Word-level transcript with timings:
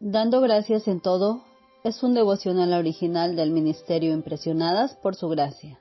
Dando 0.00 0.40
gracias 0.40 0.86
en 0.86 1.00
todo 1.00 1.42
es 1.82 2.04
un 2.04 2.14
devocional 2.14 2.72
original 2.72 3.34
del 3.34 3.50
Ministerio 3.50 4.12
Impresionadas 4.12 4.94
por 4.94 5.16
su 5.16 5.28
gracia. 5.28 5.80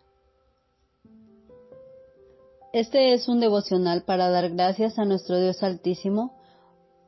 Este 2.74 3.14
es 3.14 3.28
un 3.28 3.40
devocional 3.40 4.02
para 4.02 4.32
dar 4.32 4.50
gracias 4.50 4.98
a 4.98 5.06
nuestro 5.06 5.40
Dios 5.40 5.62
Altísimo 5.62 6.34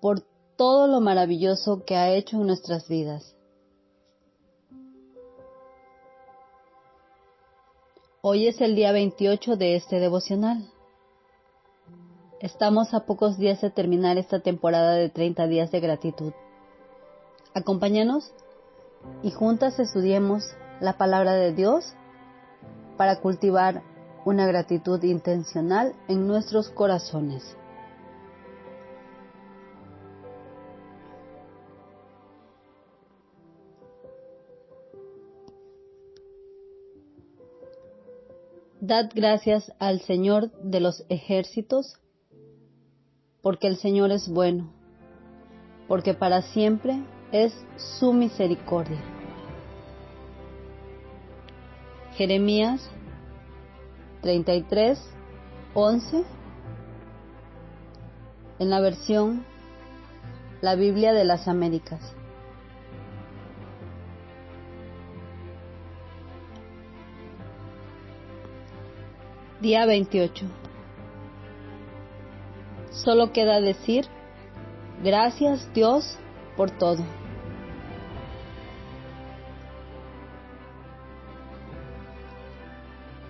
por 0.02 0.22
todo 0.56 0.85
lo 0.85 1.01
maravilloso 1.01 1.83
que 1.83 1.96
ha 1.96 2.12
hecho 2.12 2.37
en 2.37 2.46
nuestras 2.46 2.87
vidas. 2.87 3.35
Hoy 8.21 8.46
es 8.46 8.62
el 8.62 8.76
día 8.76 8.91
28 8.91 9.55
de 9.55 9.76
este 9.78 9.99
devocional. 9.99 10.69
Estamos 12.39 12.94
a 12.94 13.07
pocos 13.07 13.39
días 13.39 13.62
de 13.62 13.71
terminar 13.71 14.19
esta 14.19 14.41
temporada 14.41 14.94
de 14.94 15.10
30 15.10 15.47
días 15.47 15.71
de 15.71 15.79
gratitud. 15.79 16.34
Acompáñanos 17.53 18.31
y 19.23 19.31
juntas 19.31 19.80
estudiemos 19.80 20.44
la 20.80 20.98
palabra 20.98 21.34
de 21.34 21.53
Dios 21.53 21.95
para 22.95 23.20
cultivar 23.22 23.81
una 24.25 24.45
gratitud 24.45 25.02
intencional 25.03 25.95
en 26.08 26.27
nuestros 26.27 26.70
corazones. 26.70 27.55
Dad 38.81 39.09
gracias 39.13 39.73
al 39.80 40.02
Señor 40.02 40.52
de 40.61 40.80
los 40.80 41.03
ejércitos, 41.09 41.95
porque 43.41 43.67
el 43.67 43.77
Señor 43.77 44.11
es 44.11 44.30
bueno, 44.30 44.72
porque 45.88 46.13
para 46.13 46.41
siempre 46.41 47.03
es 47.32 47.54
su 47.78 48.14
misericordia. 48.14 49.00
Jeremías 52.16 52.90
33, 54.22 55.00
11 55.73 56.23
en 58.59 58.70
la 58.70 58.81
versión 58.81 59.45
La 60.62 60.76
Biblia 60.76 61.14
de 61.14 61.23
las 61.23 61.48
Américas. 61.48 62.02
Día 69.62 69.86
28. 69.86 70.46
Solo 72.92 73.31
queda 73.31 73.62
decir, 73.62 74.06
gracias 75.03 75.72
Dios 75.73 76.18
por 76.58 76.72
todo. 76.72 77.03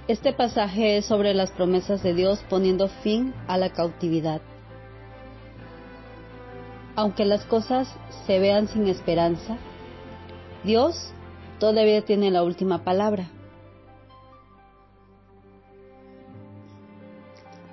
Este 0.09 0.33
pasaje 0.33 0.97
es 0.97 1.05
sobre 1.05 1.35
las 1.35 1.51
promesas 1.51 2.01
de 2.01 2.15
Dios 2.15 2.43
poniendo 2.49 2.87
fin 2.87 3.31
a 3.47 3.59
la 3.59 3.69
cautividad. 3.69 4.41
Aunque 6.95 7.25
las 7.25 7.45
cosas 7.45 7.87
se 8.25 8.39
vean 8.39 8.67
sin 8.69 8.87
esperanza, 8.87 9.55
Dios 10.63 11.13
todavía 11.59 12.03
tiene 12.03 12.31
la 12.31 12.41
última 12.41 12.83
palabra. 12.83 13.29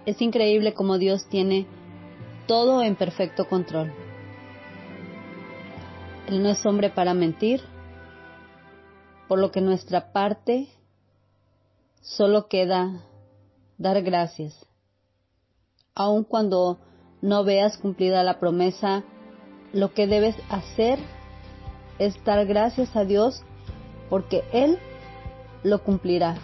Es 0.04 0.20
increíble 0.20 0.74
cómo 0.74 0.98
Dios 0.98 1.26
tiene 1.30 1.66
todo 2.46 2.82
en 2.82 2.96
perfecto 2.96 3.48
control. 3.48 3.94
Él 6.26 6.42
no 6.42 6.50
es 6.50 6.66
hombre 6.66 6.90
para 6.90 7.14
mentir, 7.14 7.62
por 9.26 9.38
lo 9.38 9.50
que 9.50 9.62
nuestra 9.62 10.12
parte 10.12 10.68
solo 12.06 12.46
queda 12.46 13.02
dar 13.78 14.00
gracias. 14.02 14.54
Aun 15.94 16.22
cuando 16.22 16.78
no 17.20 17.42
veas 17.42 17.78
cumplida 17.78 18.22
la 18.22 18.38
promesa, 18.38 19.02
lo 19.72 19.92
que 19.92 20.06
debes 20.06 20.36
hacer 20.48 21.00
es 21.98 22.14
dar 22.24 22.46
gracias 22.46 22.94
a 22.94 23.04
Dios 23.04 23.42
porque 24.08 24.44
Él 24.52 24.78
lo 25.64 25.82
cumplirá. 25.82 26.36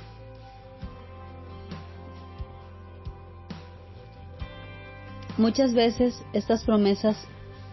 Muchas 5.39 5.75
veces 5.75 6.21
estas 6.33 6.65
promesas 6.65 7.17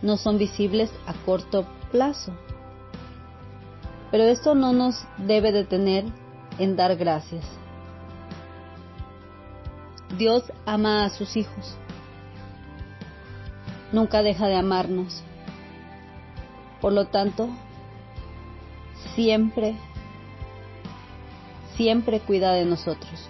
no 0.03 0.15
son 0.15 0.37
visibles 0.37 0.91
a 1.07 1.13
corto 1.25 1.65
plazo, 1.91 2.33
pero 4.11 4.25
esto 4.25 4.53
no 4.53 4.73
nos 4.73 4.95
debe 5.17 5.51
detener 5.51 6.05
en 6.59 6.75
dar 6.75 6.95
gracias. 6.95 7.58
Dios 10.19 10.43
ama 10.65 11.05
a 11.05 11.09
sus 11.09 11.37
hijos. 11.37 11.77
Nunca 13.93 14.21
deja 14.21 14.47
de 14.47 14.57
amarnos. 14.57 15.23
Por 16.81 16.91
lo 16.91 17.05
tanto, 17.05 17.47
siempre, 19.15 19.75
siempre 21.77 22.19
cuida 22.19 22.51
de 22.51 22.65
nosotros. 22.65 23.29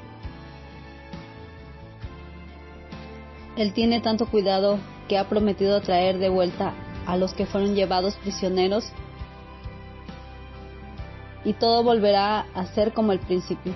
Él 3.56 3.72
tiene 3.74 4.02
tanto 4.02 4.26
cuidado 4.26 4.80
que 5.08 5.20
ha 5.20 5.30
prometido 5.30 5.80
traer 5.82 6.18
de 6.18 6.30
vuelta 6.30 6.74
a 7.06 7.18
los 7.18 7.36
que 7.36 7.46
fueron 7.46 7.76
llevados 7.76 8.16
prisioneros 8.16 8.92
y 11.46 11.54
todo 11.54 11.84
volverá 11.84 12.48
a 12.56 12.66
ser 12.66 12.94
como 12.94 13.12
el 13.12 13.20
principio. 13.20 13.74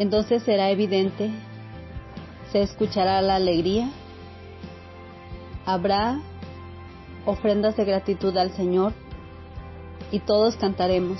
Entonces 0.00 0.42
será 0.44 0.70
evidente, 0.70 1.30
se 2.50 2.62
escuchará 2.62 3.20
la 3.20 3.34
alegría, 3.36 3.90
habrá 5.66 6.18
ofrendas 7.26 7.76
de 7.76 7.84
gratitud 7.84 8.34
al 8.38 8.50
Señor 8.52 8.94
y 10.10 10.20
todos 10.20 10.56
cantaremos. 10.56 11.18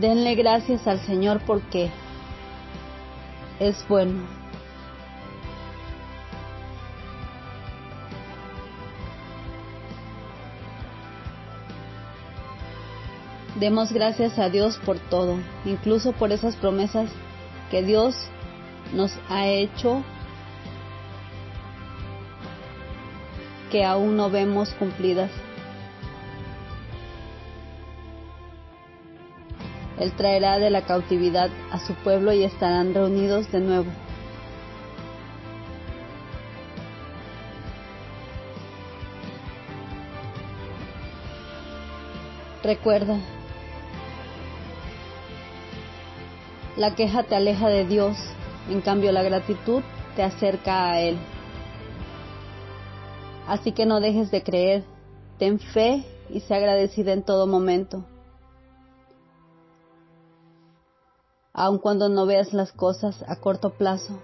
Denle 0.00 0.34
gracias 0.34 0.88
al 0.88 0.98
Señor 0.98 1.40
porque 1.46 1.88
es 3.60 3.86
bueno. 3.88 4.37
Demos 13.58 13.92
gracias 13.92 14.38
a 14.38 14.48
Dios 14.48 14.78
por 14.86 15.00
todo, 15.00 15.36
incluso 15.64 16.12
por 16.12 16.30
esas 16.30 16.54
promesas 16.54 17.10
que 17.72 17.82
Dios 17.82 18.14
nos 18.92 19.18
ha 19.28 19.48
hecho 19.48 20.04
que 23.72 23.84
aún 23.84 24.16
no 24.16 24.30
vemos 24.30 24.70
cumplidas. 24.74 25.32
Él 29.98 30.12
traerá 30.12 30.60
de 30.60 30.70
la 30.70 30.82
cautividad 30.82 31.50
a 31.72 31.80
su 31.80 31.94
pueblo 31.94 32.32
y 32.32 32.44
estarán 32.44 32.94
reunidos 32.94 33.50
de 33.50 33.58
nuevo. 33.58 33.90
Recuerda, 42.62 43.18
La 46.78 46.94
queja 46.94 47.24
te 47.24 47.34
aleja 47.34 47.68
de 47.68 47.84
Dios, 47.84 48.16
en 48.70 48.80
cambio 48.82 49.10
la 49.10 49.24
gratitud 49.24 49.82
te 50.14 50.22
acerca 50.22 50.92
a 50.92 51.00
Él. 51.00 51.18
Así 53.48 53.72
que 53.72 53.84
no 53.84 53.98
dejes 53.98 54.30
de 54.30 54.44
creer, 54.44 54.84
ten 55.40 55.58
fe 55.58 56.04
y 56.30 56.38
sé 56.38 56.54
agradecida 56.54 57.12
en 57.12 57.24
todo 57.24 57.48
momento. 57.48 58.04
Aun 61.52 61.78
cuando 61.78 62.08
no 62.08 62.26
veas 62.26 62.52
las 62.52 62.70
cosas 62.70 63.24
a 63.26 63.34
corto 63.40 63.70
plazo. 63.70 64.16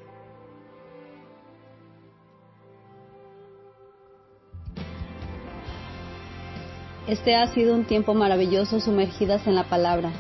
Este 7.09 7.35
ha 7.35 7.53
sido 7.53 7.75
un 7.75 7.85
tiempo 7.85 8.15
maravilloso 8.15 8.79
sumergidas 8.79 9.45
en 9.49 9.57
la 9.57 9.65
palabra, 9.65 10.13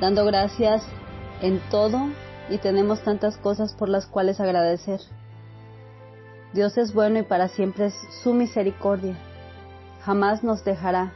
dando 0.00 0.24
gracias 0.24 0.84
en 1.42 1.60
todo 1.70 2.08
y 2.48 2.58
tenemos 2.58 3.02
tantas 3.02 3.36
cosas 3.36 3.74
por 3.74 3.88
las 3.88 4.06
cuales 4.06 4.40
agradecer. 4.40 5.00
Dios 6.54 6.78
es 6.78 6.94
bueno 6.94 7.18
y 7.18 7.22
para 7.22 7.48
siempre 7.48 7.86
es 7.86 7.94
su 8.22 8.32
misericordia. 8.32 9.16
Jamás 10.04 10.42
nos 10.42 10.64
dejará. 10.64 11.12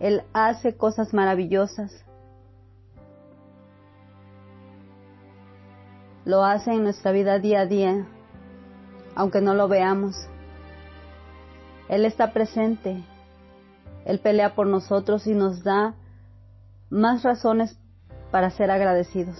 Él 0.00 0.22
hace 0.32 0.76
cosas 0.76 1.12
maravillosas. 1.12 2.04
lo 6.24 6.44
hace 6.44 6.72
en 6.72 6.84
nuestra 6.84 7.12
vida 7.12 7.38
día 7.38 7.60
a 7.60 7.66
día, 7.66 8.06
aunque 9.14 9.40
no 9.40 9.54
lo 9.54 9.68
veamos. 9.68 10.16
Él 11.88 12.04
está 12.06 12.32
presente, 12.32 13.02
Él 14.06 14.18
pelea 14.20 14.54
por 14.54 14.66
nosotros 14.66 15.26
y 15.26 15.34
nos 15.34 15.62
da 15.64 15.94
más 16.88 17.22
razones 17.22 17.76
para 18.34 18.50
ser 18.50 18.68
agradecidos. 18.68 19.36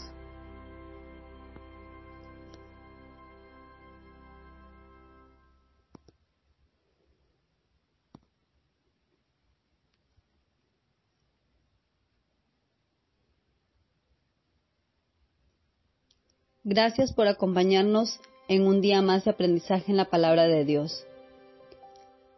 Gracias 16.63 17.13
por 17.13 17.27
acompañarnos 17.27 18.21
en 18.47 18.65
un 18.65 18.81
día 18.81 19.03
más 19.03 19.25
de 19.25 19.33
aprendizaje 19.33 19.91
en 19.91 19.97
la 19.97 20.05
palabra 20.05 20.47
de 20.47 20.65
Dios. 20.65 21.05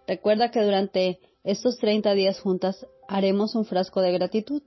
Recuerda 0.06 0.50
que 0.50 0.62
durante 0.62 1.20
estos 1.44 1.76
30 1.76 2.14
días 2.14 2.40
juntas 2.40 2.86
haremos 3.08 3.54
un 3.54 3.66
frasco 3.66 4.00
de 4.00 4.12
gratitud. 4.12 4.62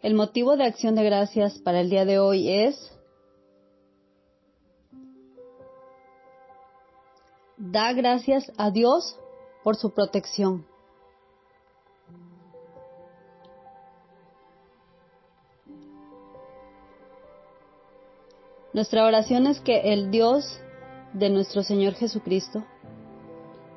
El 0.00 0.14
motivo 0.14 0.56
de 0.56 0.64
acción 0.64 0.94
de 0.94 1.02
gracias 1.02 1.58
para 1.58 1.80
el 1.80 1.90
día 1.90 2.04
de 2.04 2.20
hoy 2.20 2.48
es 2.48 2.92
da 7.56 7.92
gracias 7.92 8.52
a 8.56 8.70
Dios 8.70 9.18
por 9.64 9.74
su 9.74 9.90
protección. 9.90 10.64
Nuestra 18.72 19.04
oración 19.04 19.48
es 19.48 19.60
que 19.60 19.92
el 19.92 20.12
Dios 20.12 20.60
de 21.12 21.28
nuestro 21.30 21.64
Señor 21.64 21.94
Jesucristo, 21.94 22.64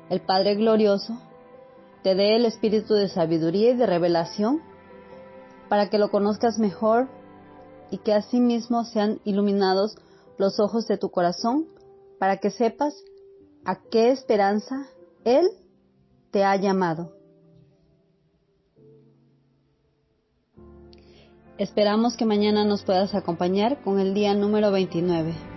el 0.08 0.20
Padre 0.20 0.54
Glorioso, 0.54 1.20
te 2.04 2.14
dé 2.14 2.36
el 2.36 2.44
espíritu 2.44 2.94
de 2.94 3.08
sabiduría 3.08 3.70
y 3.70 3.76
de 3.76 3.86
revelación 3.86 4.71
para 5.72 5.88
que 5.88 5.96
lo 5.96 6.10
conozcas 6.10 6.58
mejor 6.58 7.08
y 7.90 7.96
que 7.96 8.12
asimismo 8.12 8.84
sean 8.84 9.20
iluminados 9.24 9.96
los 10.36 10.60
ojos 10.60 10.86
de 10.86 10.98
tu 10.98 11.10
corazón 11.10 11.66
para 12.18 12.36
que 12.36 12.50
sepas 12.50 12.94
a 13.64 13.76
qué 13.90 14.10
esperanza 14.10 14.86
Él 15.24 15.48
te 16.30 16.44
ha 16.44 16.54
llamado. 16.56 17.14
Esperamos 21.56 22.18
que 22.18 22.26
mañana 22.26 22.66
nos 22.66 22.82
puedas 22.84 23.14
acompañar 23.14 23.82
con 23.82 23.98
el 23.98 24.12
día 24.12 24.34
número 24.34 24.72
29. 24.72 25.51